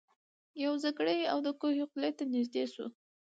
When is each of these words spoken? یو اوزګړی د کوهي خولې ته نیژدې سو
یو 0.61 0.71
اوزګړی 0.73 1.19
د 1.45 1.47
کوهي 1.61 1.83
خولې 1.89 2.11
ته 2.17 2.23
نیژدې 2.33 2.63
سو 2.73 2.85